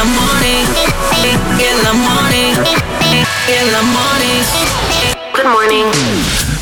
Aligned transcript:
the 0.00 0.06
morning, 0.16 0.66
in 1.60 1.76
the 1.84 1.92
morning, 1.92 2.54
in 3.56 3.66
the 3.74 3.82
morning. 3.96 4.44
Good 5.34 5.44
morning. 5.44 5.86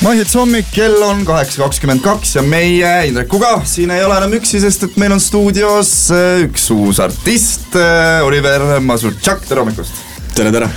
mahits 0.02 0.34
hommik, 0.34 0.66
kell 0.74 1.02
on 1.06 1.22
kaheksa 1.26 1.62
kakskümmend 1.62 2.02
kaks 2.02 2.34
ja 2.34 2.42
meie 2.42 2.90
Indrekuga 3.06 3.60
siin 3.66 3.92
ei 3.94 4.02
ole 4.06 4.16
enam 4.18 4.34
üksi, 4.40 4.58
sest 4.62 4.88
et 4.88 4.98
meil 4.98 5.14
on 5.14 5.22
stuudios 5.22 5.92
äh, 6.14 6.42
üks 6.48 6.66
uus 6.74 6.98
artist, 7.02 7.70
äh, 7.78 8.26
Oliver 8.26 8.80
Masurtšak, 8.82 9.46
tere 9.46 9.62
hommikust! 9.62 10.17
Tere, 10.38 10.52
tere! 10.52 10.68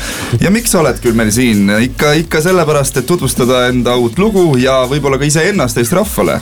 ja 0.42 0.50
miks 0.54 0.72
sa 0.74 0.80
oled 0.82 0.98
küll 1.04 1.18
meil 1.18 1.30
siin, 1.34 1.70
ikka, 1.86 2.16
ikka 2.24 2.42
sellepärast, 2.42 2.98
et 3.02 3.08
tutvustada 3.10 3.68
enda 3.70 3.94
uut 4.02 4.18
lugu 4.22 4.56
ja 4.62 4.82
võib-olla 4.90 5.20
ka 5.22 5.28
iseennast 5.28 5.78
Eesti 5.78 5.98
rahvale. 5.98 6.40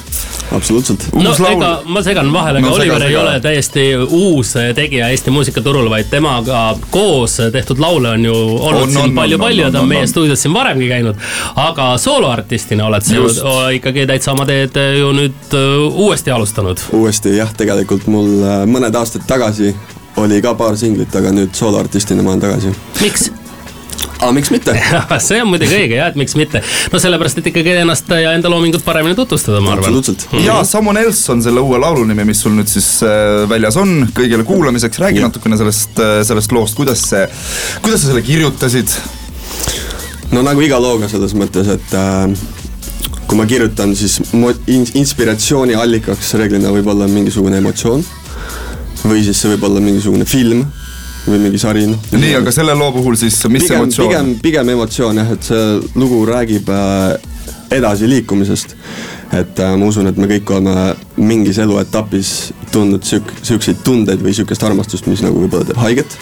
absoluutselt. 0.56 1.10
no 1.14 1.34
laul... 1.34 1.58
ega 1.58 1.72
ma 1.86 2.04
segan 2.05 2.32
vahele, 2.34 2.62
aga 2.62 2.70
no, 2.70 2.78
Oliver 2.78 3.04
sega, 3.04 3.10
ei 3.10 3.18
ole 3.20 3.36
täiesti 3.44 3.86
uus 4.05 4.54
tegija 4.76 5.10
Eesti 5.12 5.34
muusikaturul, 5.36 5.90
vaid 5.91 6.08
temaga 6.12 6.63
koos 6.94 7.40
tehtud 7.52 7.84
laule 7.84 8.16
on 8.16 8.26
ju 8.30 8.38
olnud 8.38 8.88
on, 8.88 8.96
siin 8.96 9.16
palju-palju 9.20 9.70
ta 9.74 9.84
on 9.84 9.91
meie 9.91 10.08
stuudios 10.08 10.46
siin 10.46 10.55
varemgi 10.55 10.88
käinud. 10.90 11.20
aga 11.60 11.91
sooloartistina 11.99 12.88
oled 12.88 13.04
sa 13.04 13.20
ju 13.20 13.30
ikkagi 13.76 14.08
täitsa 14.08 14.32
oma 14.38 14.48
teed 14.49 14.80
ju 14.99 15.12
nüüd 15.16 15.60
uuesti 15.91 16.32
alustanud. 16.32 16.88
uuesti 16.96 17.36
jah, 17.36 17.52
tegelikult 17.58 18.08
mul 18.08 18.36
uh, 18.40 18.60
mõned 18.70 18.96
aastad 18.96 19.27
tagasi 19.27 19.76
oli 20.26 20.41
ka 20.44 20.55
paar 20.59 20.78
singlit, 20.80 21.14
aga 21.16 21.34
nüüd 21.36 21.54
sooloartistina 21.58 22.26
ma 22.26 22.36
olen 22.36 22.48
tagasi. 22.48 22.73
miks? 23.02 23.30
aga 24.20 24.32
miks 24.36 24.52
mitte 24.52 24.76
see 25.27 25.40
on 25.41 25.50
muidugi 25.52 25.76
õige 25.77 25.98
jah, 26.00 26.10
et 26.12 26.18
miks 26.20 26.36
mitte. 26.40 26.62
no 26.94 27.02
sellepärast, 27.02 27.40
et 27.41 27.50
ikkagi 27.52 27.76
ennast 27.84 28.12
ja 28.12 28.34
enda 28.36 28.52
loomingut 28.52 28.84
paremini 28.86 29.16
tutvustada, 29.18 29.62
ma 29.63 29.74
arvan. 29.74 29.86
absoluutselt 29.86 30.26
mm. 30.27 30.38
-hmm. 30.38 30.46
ja 30.46 30.63
Someone 30.68 31.02
Else 31.02 31.32
on 31.32 31.44
selle 31.44 31.63
uue 31.63 31.80
laulu 31.80 32.04
nimi, 32.08 32.27
mis 32.27 32.41
sul 32.44 32.55
nüüd 32.58 32.68
siis 32.72 32.90
äh, 33.04 33.48
väljas 33.50 33.80
on, 33.80 34.10
kõigile 34.16 34.44
kuulamiseks, 34.48 35.00
räägi 35.00 35.22
yeah. 35.22 35.30
natukene 35.30 35.58
sellest, 35.58 36.00
äh, 36.04 36.20
sellest 36.27 36.52
loost, 36.55 36.76
kuidas 36.80 37.04
see, 37.10 37.26
kuidas 37.82 38.04
sa 38.04 38.12
selle 38.12 38.24
kirjutasid? 38.27 38.96
no 40.32 40.43
nagu 40.46 40.62
iga 40.62 40.80
looga 40.82 41.10
selles 41.12 41.36
mõttes, 41.36 41.71
et 41.71 41.96
äh, 41.96 42.27
kui 43.30 43.38
ma 43.38 43.46
kirjutan, 43.46 43.96
siis 43.96 44.20
inspiratsiooni 44.98 45.76
allikaks 45.77 46.34
reeglina 46.41 46.74
võib 46.74 46.88
olla 46.91 47.08
mingisugune 47.08 47.62
emotsioon 47.62 48.04
või 49.10 49.26
siis 49.26 49.41
see 49.41 49.52
võib 49.55 49.68
olla 49.70 49.84
mingisugune 49.84 50.27
film 50.29 50.63
või 51.27 51.41
mingi 51.43 51.60
sari, 51.62 51.85
noh. 51.90 51.99
nii, 52.15 52.32
aga 52.40 52.52
selle 52.54 52.74
loo 52.77 52.91
puhul 52.96 53.18
siis, 53.20 53.38
mis 53.52 53.65
pigem, 53.65 53.82
emotsioon? 53.82 54.07
pigem, 54.07 54.32
pigem 54.43 54.71
emotsioon 54.76 55.21
jah, 55.21 55.34
et 55.35 55.49
see 55.49 55.65
lugu 55.99 56.21
räägib 56.29 56.70
äh, 56.74 57.18
edasiliikumisest. 57.76 58.76
et 59.40 59.60
äh, 59.60 59.76
ma 59.77 59.90
usun, 59.90 60.10
et 60.10 60.18
me 60.18 60.30
kõik 60.32 60.54
oleme 60.55 60.96
mingis 61.18 61.60
eluetapis 61.62 62.34
tundnud 62.74 63.05
siuk-, 63.05 63.35
siukseid 63.46 63.84
tundeid 63.85 64.24
või 64.24 64.34
siukest 64.38 64.63
armastust, 64.66 65.09
mis 65.12 65.24
nagu 65.25 65.44
võib-olla 65.44 65.69
teeb 65.69 65.81
haiget 65.84 66.18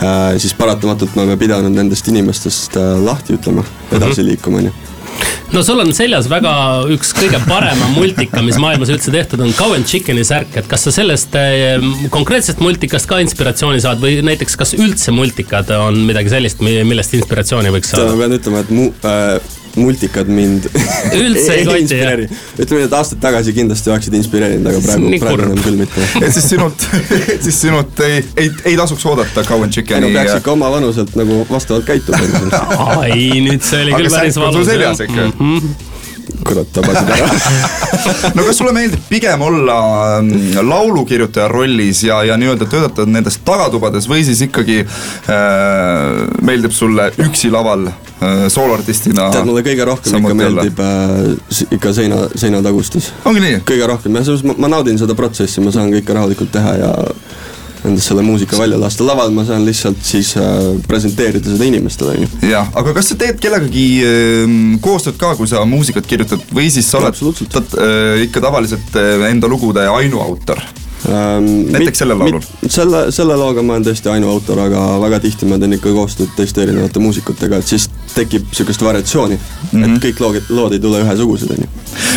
äh,. 0.00 0.38
siis 0.38 0.56
paratamatult 0.58 1.14
me 1.16 1.26
oleme 1.26 1.38
pidanud 1.40 1.74
nendest 1.74 2.08
inimestest 2.10 2.80
äh, 2.80 2.96
lahti 3.04 3.36
ütlema, 3.38 3.66
edasi 3.92 4.22
mhm. 4.22 4.32
liikuma, 4.32 4.64
onju 4.64 4.91
no 5.52 5.62
sul 5.64 5.80
on 5.82 5.92
seljas 5.96 6.28
väga 6.32 6.52
üks 6.94 7.12
kõige 7.16 7.40
parema 7.44 7.88
multika, 7.92 8.42
mis 8.44 8.58
maailmas 8.62 8.92
üldse 8.92 9.12
tehtud 9.14 9.42
on, 9.44 9.52
Cow 9.56 9.74
and 9.76 9.88
Chicken'i 9.88 10.24
särk, 10.26 10.54
et 10.58 10.68
kas 10.70 10.86
sa 10.88 10.94
sellest 10.94 11.36
eh, 11.38 11.82
konkreetsest 12.12 12.62
multikast 12.64 13.10
ka 13.10 13.20
inspiratsiooni 13.24 13.82
saad 13.84 14.00
või 14.02 14.20
näiteks 14.24 14.56
kas 14.60 14.76
üldse 14.78 15.14
multikad 15.14 15.72
on 15.76 16.02
midagi 16.08 16.32
sellist, 16.32 16.62
millest 16.64 17.18
inspiratsiooni 17.20 17.74
võiks 17.74 17.92
saada? 17.92 18.12
ma 18.12 18.24
pean 18.24 18.38
ütlema, 18.38 18.64
et 18.64 18.72
mu 18.72 18.88
äh, 19.08 19.61
multikad 19.76 20.28
mind 20.28 20.66
üldse 21.16 21.56
ei 21.56 21.66
koti, 21.68 21.98
jah? 21.98 22.24
ütleme 22.58 22.82
nii, 22.82 22.88
et 22.88 22.96
aastaid 22.96 23.22
tagasi 23.22 23.54
kindlasti 23.56 23.92
oleksid 23.92 24.16
inspireerinud, 24.18 24.68
aga 24.72 24.82
praegu, 24.84 25.12
praegu 25.22 25.46
enam 25.48 25.62
küll 25.64 25.78
mitte. 25.80 26.08
et 26.24 26.34
siis 26.36 26.50
sinult, 26.54 26.88
et 27.16 27.46
siis 27.46 27.62
sinult 27.66 28.02
ei, 28.06 28.20
ei, 28.36 28.50
ei 28.72 28.76
tasuks 28.80 29.06
oodata 29.08 29.46
Cow 29.48 29.64
and 29.64 29.74
Chicken'i. 29.74 30.08
no 30.08 30.12
peaks 30.16 30.36
ikka 30.40 30.52
oma 30.56 30.72
vanuselt 30.74 31.16
nagu 31.18 31.42
vastavalt 31.50 31.88
käituma. 31.88 32.20
ai, 33.00 33.30
nüüd 33.44 33.64
see 33.64 33.86
oli 33.86 33.96
küll 33.96 34.12
päris 34.12 34.38
valus. 34.40 34.68
seljas 34.68 35.02
ikka 35.06 35.30
mm. 35.30 35.40
-hmm 35.40 35.88
kurat, 36.46 36.68
tabasid 36.74 37.10
ära 37.12 38.32
no 38.36 38.44
kas 38.46 38.58
sulle 38.58 38.72
meeldib 38.74 39.02
pigem 39.08 39.42
olla 39.42 39.76
mm, 40.22 40.62
laulukirjutaja 40.68 41.48
rollis 41.50 42.02
ja, 42.06 42.22
ja 42.26 42.36
nii-öelda 42.40 42.68
töötada 42.70 43.06
nendes 43.10 43.38
tagatubades 43.44 44.08
või 44.10 44.24
siis 44.26 44.42
ikkagi 44.46 44.82
äh, 44.82 46.22
meeldib 46.42 46.74
sulle 46.74 47.10
üksi 47.26 47.50
laval 47.52 47.88
äh, 48.22 48.44
sooloartistina? 48.52 49.28
tead, 49.34 49.48
mulle 49.48 49.64
kõige 49.66 49.86
rohkem 49.88 50.18
ikka 50.22 50.36
meeldib 50.38 50.82
äh, 50.82 51.64
ikka 51.78 51.94
seina, 51.96 52.24
seinatagustes. 52.34 53.12
ongi 53.28 53.44
nii? 53.44 53.62
kõige 53.68 53.88
rohkem, 53.90 54.18
jah, 54.18 54.28
selles 54.28 54.44
mõttes 54.46 54.62
ma, 54.62 54.68
ma 54.68 54.76
naudin 54.76 55.00
seda 55.00 55.18
protsessi, 55.18 55.64
ma 55.64 55.74
saan 55.74 55.92
kõike 55.94 56.16
rahulikult 56.16 56.54
teha 56.54 56.76
ja 56.80 56.92
endast 57.84 58.06
selle 58.06 58.22
muusika 58.22 58.58
välja 58.58 58.78
lasta, 58.80 59.04
laval 59.06 59.32
ma 59.34 59.44
saan 59.46 59.64
lihtsalt 59.66 60.02
siis 60.06 60.34
äh, 60.38 60.44
presenteerida 60.88 61.50
seda 61.50 61.66
inimestele, 61.66 62.14
on 62.14 62.26
ju. 62.26 62.50
jah, 62.52 62.70
aga 62.78 62.94
kas 62.96 63.10
sa 63.12 63.18
teed 63.18 63.40
kellegagi 63.42 63.86
äh, 64.06 64.54
koostööd 64.84 65.18
ka, 65.20 65.34
kui 65.38 65.50
sa 65.50 65.64
muusikat 65.68 66.06
kirjutad 66.08 66.44
või 66.54 66.70
siis 66.72 66.90
sa 66.90 67.00
oled 67.02 67.18
äh, 67.18 68.22
ikka 68.28 68.44
tavaliselt 68.44 68.98
äh, 69.00 69.26
enda 69.32 69.50
lugude 69.50 69.86
ainuautor? 69.90 70.62
Ähm, 71.08 71.46
näiteks 71.72 71.98
sellel 71.98 72.18
laulul? 72.18 72.42
selle, 72.66 73.06
selle 73.12 73.36
looga 73.36 73.62
ma 73.66 73.74
olen 73.74 73.86
tõesti 73.88 74.10
ainuautor, 74.12 74.60
aga 74.68 74.82
väga 75.02 75.18
tihti 75.24 75.48
ma 75.50 75.58
teen 75.58 75.74
ikka 75.74 75.90
koostööd 75.96 76.30
teiste 76.36 76.62
erinevate 76.62 77.02
muusikutega, 77.02 77.58
et 77.58 77.72
siis 77.72 77.88
tekib 78.14 78.46
sihukest 78.54 78.84
variatsiooni 78.86 79.34
mm, 79.34 79.42
-hmm. 79.42 79.82
et 79.84 79.90
mhm. 79.90 79.98
kõik 80.04 80.22
lood, 80.22 80.38
lood 80.48 80.76
ei 80.76 80.82
tule 80.84 81.02
ühesugused, 81.02 81.50
on 81.50 81.64
ju. 81.64 81.68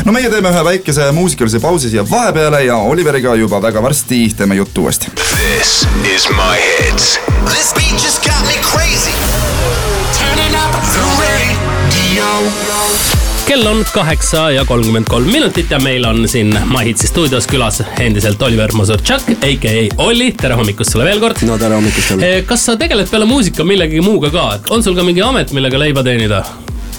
no 0.06 0.14
meie 0.14 0.30
teeme 0.30 0.54
ühe 0.54 0.64
väikese 0.70 1.10
muusikalise 1.18 1.60
pausi 1.60 1.90
siia 1.90 2.06
vahepeale 2.10 2.64
ja 2.66 2.78
Oliveriga 2.78 3.36
juba 3.36 3.62
väga 3.62 3.82
varsti 3.82 4.22
teeme 4.38 4.56
juttu 4.56 4.86
uuesti. 4.86 5.12
This 5.16 5.88
is 6.16 6.30
my 6.30 6.56
hits. 6.78 7.18
This 7.50 7.74
beat 7.74 8.04
just 8.04 8.22
got 8.24 8.42
me 8.46 8.62
crazy. 8.62 9.16
Turning 10.20 10.56
up 10.56 10.75
kell 13.56 13.68
on 13.68 13.86
kaheksa 13.94 14.52
ja 14.52 14.66
kolmkümmend 14.66 15.06
kolm 15.08 15.28
minutit 15.32 15.72
ja 15.72 15.80
meil 15.80 16.04
on 16.06 16.28
siin 16.28 16.58
Mahitsi 16.66 17.08
stuudios 17.08 17.48
külas 17.48 17.84
endiselt 18.00 18.42
Oliver 18.42 18.72
Mazurtšak, 18.76 19.30
AKA 19.32 20.04
Olli, 20.04 20.32
tere 20.42 20.58
hommikust 20.60 20.92
sulle 20.92 21.06
veel 21.06 21.22
kord. 21.24 21.40
no 21.48 21.56
tere 21.58 21.76
hommikust 21.76 22.10
jälle. 22.10 22.32
Eh, 22.32 22.44
kas 22.46 22.66
sa 22.66 22.76
tegeled 22.78 23.08
peale 23.08 23.26
muusika 23.26 23.64
millegi 23.64 24.02
muuga 24.04 24.30
ka, 24.34 24.44
et 24.56 24.68
on 24.76 24.84
sul 24.84 24.96
ka 24.96 25.06
mingi 25.08 25.24
amet, 25.24 25.54
millega 25.56 25.80
leiba 25.80 26.04
teenida? 26.04 26.42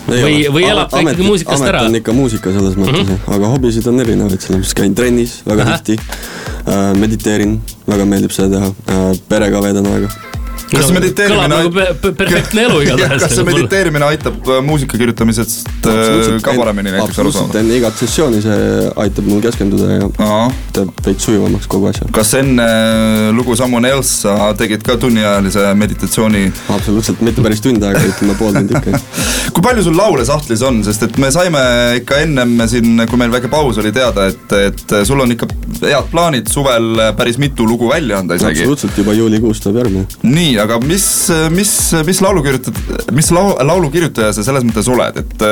Ei 0.06 0.22
või, 0.22 0.39
või 0.55 0.65
elab 0.71 0.89
ka 0.95 1.03
ikkagi 1.05 1.27
muusikast 1.27 1.61
amet 1.61 1.72
ära? 1.75 1.83
amet 1.83 1.93
on 1.93 2.00
ikka 2.00 2.15
muusika 2.16 2.55
selles 2.55 2.78
mõttes 2.81 3.03
mm, 3.03 3.11
-hmm. 3.11 3.34
aga 3.37 3.53
hobisid 3.53 3.91
on 3.93 4.00
erinevaid, 4.06 4.41
selles 4.41 4.62
mõttes 4.62 4.78
käin 4.81 4.95
trennis 4.95 5.43
väga 5.45 5.69
tihti 5.75 5.99
äh,. 6.00 6.97
mediteerin, 6.97 7.59
väga 7.84 8.09
meeldib 8.09 8.33
seda 8.33 8.56
teha 8.56 8.72
äh,, 8.72 9.12
perega 9.28 9.61
veedan 9.66 9.93
aega 9.93 10.35
kas 10.71 10.88
no, 10.88 10.94
mediteerimine 10.97 11.49
nagu 11.50 11.71
perfektne 12.16 12.65
elu 12.66 12.81
igatahes. 12.84 13.22
kas 13.22 13.34
see 13.38 13.47
mediteerimine 13.47 14.06
aitab 14.09 14.49
äh, 14.50 14.62
muusika 14.66 14.99
kirjutamisest 14.99 15.69
äh, 15.87 16.41
ka 16.43 16.54
paremini 16.59 16.94
näiteks 16.94 17.21
aru 17.22 17.32
saada? 17.34 17.60
enne 17.60 17.78
igat 17.78 17.99
sessiooni 18.00 18.43
see 18.44 18.88
aitab 19.04 19.28
mul 19.31 19.43
keskenduda 19.44 19.93
ja 19.93 20.09
Aa. 20.27 20.49
teeb 20.77 21.04
veits 21.06 21.28
sujuvamaks 21.28 21.71
kogu 21.71 21.91
asja. 21.93 22.09
kas 22.16 22.34
enne 22.41 22.66
äh, 22.66 23.31
lugu 23.37 23.56
Someone 23.56 23.91
Else 23.94 24.27
sa 24.27 24.50
tegid 24.59 24.82
ka 24.87 24.99
tunniajalise 25.00 25.69
meditatsiooni? 25.78 26.44
absoluutselt, 26.75 27.22
mitte 27.27 27.44
päris 27.47 27.62
tund 27.65 27.87
aega, 27.87 28.03
ütleme 28.10 28.34
pool 28.38 28.59
tundi 28.59 28.75
ikka 28.81 29.00
kui 29.54 29.65
palju 29.65 29.87
sul 29.87 29.97
laule 29.98 30.27
sahtlis 30.27 30.62
on, 30.66 30.83
sest 30.87 31.06
et 31.06 31.19
me 31.22 31.31
saime 31.34 31.62
ikka 32.00 32.21
ennem 32.27 32.59
siin, 32.71 33.06
kui 33.09 33.21
meil 33.21 33.33
väike 33.33 33.50
paus 33.53 33.78
oli 33.83 33.94
teada, 33.94 34.27
et, 34.33 34.56
et 34.66 34.97
sul 35.06 35.22
on 35.22 35.33
ikka 35.33 35.48
head 35.84 36.10
plaanid 36.10 36.50
suvel 36.50 37.12
päris 37.16 37.38
mitu 37.43 37.66
lugu 37.69 37.88
välja 37.91 38.21
anda 38.22 38.38
isegi. 38.38 38.65
absoluutselt, 38.65 38.98
juba 38.98 39.15
juulikuus 39.16 39.62
tuleb 39.62 39.84
järgmine. 39.84 40.06
nii, 40.27 40.56
nii, 40.56 40.62
aga 40.65 40.78
mis, 40.84 41.06
mis, 41.53 41.72
mis 42.06 42.22
laulu 42.25 42.44
kirjutad, 42.47 42.78
mis 43.17 43.28
lau, 43.34 43.50
laulu 43.67 43.91
kirjutaja 43.93 44.33
sa 44.37 44.47
selles 44.47 44.65
mõttes 44.67 44.89
oled, 44.93 45.21
et, 45.22 45.49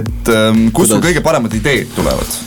et 0.00 0.32
ähm, 0.34 0.68
kust 0.76 0.94
sul 0.94 1.04
kõige 1.04 1.24
paremad 1.24 1.54
ideed 1.58 1.92
tulevad? 1.96 2.38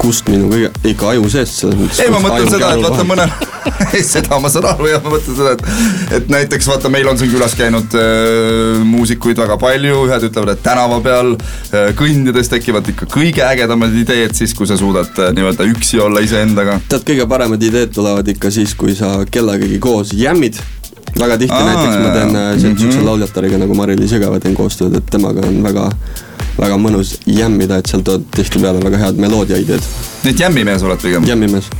kust 0.00 0.28
minu 0.30 0.46
kõige, 0.48 0.68
ikka 0.86 1.08
aju 1.12 1.30
seest 1.32 1.60
selles 1.60 1.76
mõttes. 1.76 1.98
ei, 2.02 2.10
ma 2.12 2.20
mõtlen 2.22 2.46
seda, 2.50 2.68
et 2.76 2.84
vaata 2.84 3.04
mõnel 3.06 3.32
ei, 3.96 4.02
seda 4.06 4.38
ma 4.40 4.48
saan 4.52 4.68
aru 4.70 4.86
ja 4.88 5.00
ma 5.02 5.12
mõtlen 5.12 5.36
seda, 5.36 5.54
et 5.56 6.16
et 6.20 6.30
näiteks 6.32 6.68
vaata, 6.70 6.90
meil 6.92 7.10
on 7.10 7.18
siin 7.20 7.32
külas 7.32 7.56
käinud 7.58 7.94
äh, 7.98 8.80
muusikuid 8.86 9.38
väga 9.42 9.58
palju, 9.60 10.04
ühed 10.06 10.26
ütlevad, 10.30 10.54
et 10.54 10.64
tänava 10.64 11.00
peal 11.04 11.34
äh, 11.34 11.90
kõndides 11.98 12.50
tekivad 12.52 12.90
ikka 12.94 13.10
kõige 13.10 13.44
ägedamad 13.46 13.94
ideed 13.98 14.36
siis, 14.38 14.54
kui 14.56 14.70
sa 14.70 14.78
suudad 14.80 15.10
äh, 15.18 15.34
nii-öelda 15.36 15.68
üksi 15.74 16.02
olla 16.02 16.22
iseendaga. 16.24 16.80
tead, 16.88 17.06
kõige 17.10 17.28
paremad 17.30 17.62
ideed 17.70 17.94
tulevad 17.96 18.30
ikka 18.34 18.54
siis, 18.54 18.76
kui 18.78 18.96
sa 18.98 19.18
kellegagi 19.30 19.82
koos 19.82 20.14
jämmid 20.16 20.62
väga 21.18 21.38
tihti 21.38 21.54
Aa, 21.54 21.66
näiteks 21.66 21.96
ma 22.02 22.10
teen 22.14 22.36
äh, 22.36 22.50
siukse 22.58 22.86
mm 22.86 22.92
-hmm. 22.92 23.04
lauljatariga 23.04 23.58
nagu 23.58 23.74
Mari-Liis 23.74 24.12
Jõgeva 24.12 24.40
teen 24.40 24.54
koostööd, 24.54 24.96
et 24.96 25.06
temaga 25.10 25.46
on 25.48 25.62
väga 25.62 25.90
väga 26.60 26.76
mõnus 26.80 27.14
jämmida, 27.28 27.80
et 27.80 27.90
sealt 27.90 28.04
tuleb 28.06 28.26
tihtipeale 28.36 28.82
väga 28.82 29.00
head 29.00 29.20
meloodiaideed. 29.20 29.86
nii 30.24 30.34
et 30.34 30.40
jämmimees 30.42 30.82
oled 30.84 31.00
pigem? 31.00 31.24
jämmimees. 31.28 31.70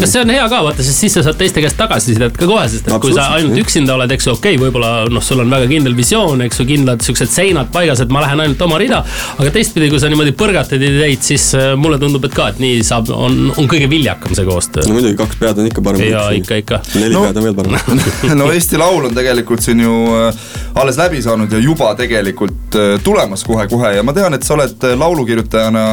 kas 0.00 0.12
see 0.12 0.22
on 0.22 0.30
hea 0.30 0.44
ka, 0.50 0.60
vaata, 0.66 0.84
sest 0.86 1.02
siis 1.02 1.16
sa 1.16 1.24
saad 1.26 1.38
teiste 1.40 1.62
käest 1.64 1.78
tagasisidet 1.78 2.36
ka 2.38 2.46
kohe, 2.48 2.66
sest 2.70 2.88
et 2.88 3.00
kui 3.02 3.14
sa 3.16 3.26
ainult 3.38 3.58
üksinda 3.64 3.96
oled, 3.96 4.14
eks 4.14 4.28
ju, 4.28 4.36
okei 4.38 4.54
okay,, 4.54 4.62
võib-olla 4.62 4.92
noh, 5.10 5.24
sul 5.24 5.42
on 5.42 5.50
väga 5.50 5.68
kindel 5.70 5.96
visioon, 5.98 6.44
eks 6.46 6.62
ju, 6.62 6.68
kindlad 6.68 7.02
siuksed 7.06 7.32
seinad 7.32 7.72
paigas, 7.74 8.04
et 8.04 8.14
ma 8.14 8.22
lähen 8.24 8.44
ainult 8.44 8.62
oma 8.66 8.78
rida. 8.82 9.02
aga 9.34 9.54
teistpidi, 9.54 9.90
kui 9.92 10.02
sa 10.02 10.10
niimoodi 10.12 10.34
põrgatad 10.38 10.82
ideid, 10.82 11.24
siis 11.26 11.50
äh, 11.58 11.72
mulle 11.78 11.98
tundub, 12.02 12.24
et 12.28 12.36
ka, 12.36 12.50
et 12.54 12.62
nii 12.62 12.82
saab, 12.86 13.10
on, 13.14 13.50
on 13.56 13.70
kõige 13.70 13.90
viljakam 13.90 14.36
see 14.36 14.46
koostöö. 14.46 14.86
no 14.86 14.98
muidugi, 14.98 15.18
kaks 15.18 15.40
pead 15.42 15.62
on 15.62 15.70
ikka 15.72 15.84
parem. 15.88 16.06
ja 16.06 16.28
ikka, 16.38 16.60
ikka. 16.62 16.82
neli 16.94 17.16
no, 17.16 17.26
pead 17.26 17.42
on 17.42 17.48
veel 17.48 17.58
parem 17.58 18.04
no 18.40 18.52
Eesti 18.54 18.78
Laul 18.78 19.10
on 19.10 19.18
tegelikult 19.18 19.64
siin 19.64 19.82
ju 19.82 19.98
äh, 20.20 20.44
alles 20.78 20.98
läbi 20.98 21.22
saanud 21.22 21.52
ja 21.52 21.58
juba 21.58 21.90
tegelikult 21.98 22.78
äh, 22.78 22.94
tulemas 23.04 23.44
kohe-kohe 23.46 23.94
ja 23.96 24.03
ma 24.04 24.12
tean, 24.16 24.34
et 24.36 24.46
sa 24.46 24.54
oled 24.56 24.86
laulukirjutajana 25.00 25.84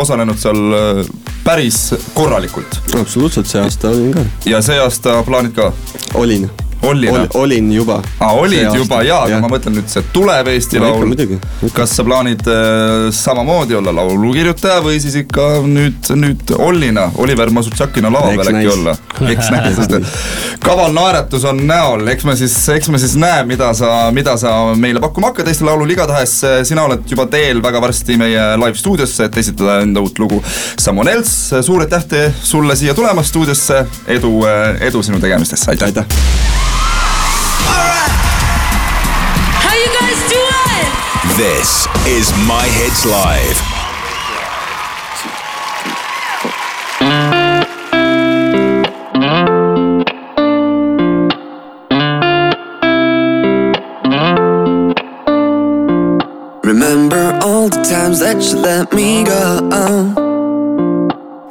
osalenud 0.00 0.38
seal 0.40 1.04
päris 1.44 1.82
korralikult. 2.14 2.80
absoluutselt, 3.00 3.50
see 3.50 3.62
aasta 3.62 3.90
olin 3.90 4.12
ka. 4.16 4.26
ja 4.50 4.62
see 4.64 4.80
aasta 4.80 5.20
plaanid 5.26 5.56
ka? 5.56 5.72
olin 6.14 6.48
olin 6.82 7.10
Ol,? 7.10 7.26
olin 7.34 7.72
juba. 7.72 8.02
aa, 8.20 8.32
olid 8.32 8.74
juba 8.74 9.02
jaa, 9.04 9.24
aga 9.26 9.40
ma 9.42 9.50
mõtlen 9.52 9.76
nüüd 9.78 9.90
see 9.90 10.04
tuleb 10.14 10.48
Eesti 10.52 10.80
no, 10.80 10.90
Laul. 10.96 11.36
kas 11.76 11.94
sa 11.96 12.04
plaanid 12.06 12.46
äh, 12.48 13.08
samamoodi 13.14 13.76
olla 13.78 13.94
laulukirjutaja 14.00 14.80
või 14.84 15.00
siis 15.02 15.18
ikka 15.22 15.48
nüüd, 15.66 16.12
nüüd 16.16 16.54
Ollina, 16.58 17.10
Oliver 17.20 17.52
Masutšakina 17.54 18.12
lava 18.12 18.32
peal 18.34 18.52
äkki 18.54 18.72
olla? 18.72 18.96
eks 19.30 19.50
näis, 19.54 19.76
sest 19.78 20.60
kaval 20.64 20.94
naeratus 20.96 21.44
on 21.50 21.62
näol, 21.68 22.06
eks 22.12 22.26
me 22.28 22.36
siis, 22.38 22.56
eks 22.76 22.90
me 22.92 23.00
siis 23.02 23.16
näe, 23.20 23.44
mida 23.48 23.72
sa, 23.76 23.92
mida 24.14 24.36
sa 24.40 24.54
meile 24.78 25.02
pakkuma 25.02 25.32
hakkad 25.32 25.50
Eesti 25.52 25.68
Laulul, 25.68 25.92
igatahes 25.96 26.36
äh, 26.48 26.58
sina 26.68 26.86
oled 26.88 27.04
juba 27.10 27.26
teel 27.32 27.62
väga 27.64 27.82
varsti 27.82 28.18
meie 28.20 28.46
live 28.60 28.78
stuudiosse, 28.80 29.28
et 29.28 29.40
esitada 29.40 29.80
enda 29.84 30.02
uut 30.04 30.18
lugu. 30.22 30.40
Samuel 30.80 31.14
Elts, 31.16 31.34
suur 31.66 31.84
aitäh 31.84 32.30
sulle 32.42 32.76
siia 32.78 32.94
tulemast 32.96 33.32
stuudiosse, 33.34 33.84
edu, 34.16 34.32
äh, 34.48 34.80
edu 34.90 35.04
sinu 35.06 35.20
tegemistesse, 35.22 35.70
aitäh, 35.74 35.92
aitäh.! 35.92 36.49
This 41.36 41.86
is 42.06 42.32
My 42.46 42.66
Hits 42.68 43.06
Live. 43.06 43.58
Remember 56.64 57.38
all 57.42 57.68
the 57.68 57.82
times 57.82 58.20
that 58.20 58.42
you 58.42 58.58
let 58.58 58.92
me 58.92 59.24
go. 59.24 59.58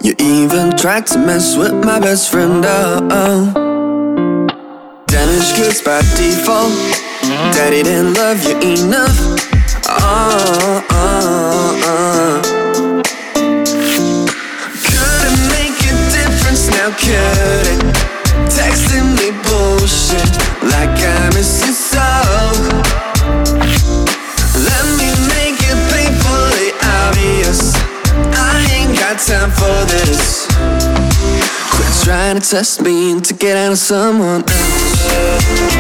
You 0.03 0.13
even 0.19 0.77
tried 0.77 1.07
to 1.07 1.17
mess 1.17 1.57
with 1.57 1.73
my 1.83 1.99
best 1.99 2.29
friend. 2.31 2.63
Oh, 2.65 3.51
damage 5.07 5.55
goods 5.57 5.81
by 5.81 6.01
default. 6.15 6.73
Daddy 7.53 7.83
didn't 7.83 8.13
love 8.15 8.43
you 8.43 8.57
enough. 8.85 9.38
Trying 32.09 32.41
to 32.41 32.47
test 32.47 32.81
me 32.81 33.19
to 33.21 33.33
get 33.33 33.55
out 33.57 33.71
of 33.71 33.77
someone 33.77 34.43
else. 34.47 35.79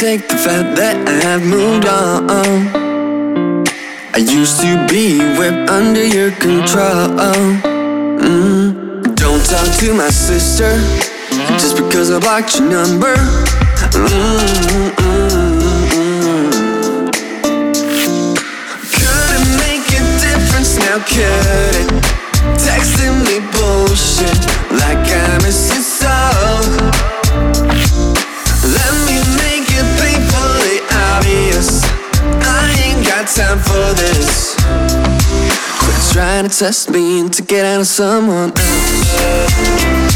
Take 0.00 0.28
the 0.28 0.36
fact 0.36 0.76
that 0.76 0.96
I 1.06 1.12
have 1.28 1.44
moved 1.44 1.84
on. 1.86 3.68
I 4.14 4.16
used 4.16 4.58
to 4.62 4.86
be 4.88 5.18
whipped 5.38 5.68
under 5.68 6.02
your 6.02 6.30
control. 6.32 7.06
Mm. 8.18 9.14
Don't 9.14 9.44
talk 9.44 9.68
to 9.80 9.92
my 9.92 10.08
sister 10.08 10.72
just 11.60 11.76
because 11.76 12.10
I 12.10 12.18
blocked 12.18 12.58
your 12.58 12.70
number. 12.70 13.14
Mm-hmm. 13.92 14.99
Now? 20.90 20.98
Could 21.04 21.76
it? 21.82 21.88
Texting 22.58 23.22
me 23.26 23.38
bullshit 23.54 24.40
like 24.82 24.98
I 25.06 25.38
miss 25.44 25.70
you 25.70 25.82
so. 25.82 26.16
Let 28.76 28.92
me 29.06 29.16
make 29.38 29.68
it 29.70 29.86
painfully 30.00 30.78
obvious. 31.14 31.84
I 32.42 32.74
ain't 32.82 33.06
got 33.06 33.28
time 33.28 33.58
for 33.58 33.94
this. 34.02 34.56
Quit 35.78 36.00
trying 36.12 36.48
to 36.48 36.58
test 36.58 36.90
me 36.90 37.28
to 37.28 37.42
get 37.42 37.64
out 37.64 37.80
of 37.80 37.86
someone 37.86 38.52
else. 38.56 40.09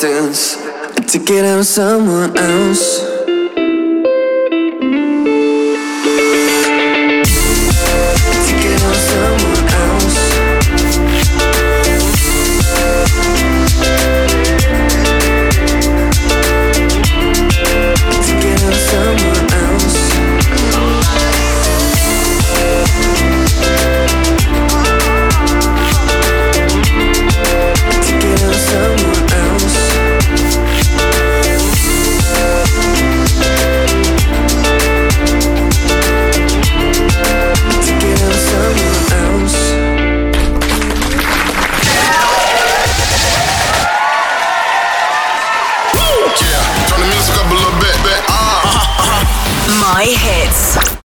Distance 0.00 0.56
to 1.12 1.18
get 1.18 1.44
out 1.44 1.58
of 1.58 1.66
someone 1.66 2.34
else. 2.36 3.19